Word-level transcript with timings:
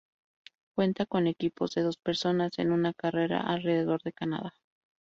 Cuenta 0.73 1.05
con 1.05 1.27
equipos 1.27 1.75
de 1.75 1.83
dos 1.83 1.97
personas 1.97 2.57
en 2.57 2.71
una 2.71 2.91
carrera 2.91 3.39
alrededor 3.41 4.01
de 4.01 4.13
Canadá. 4.13 4.53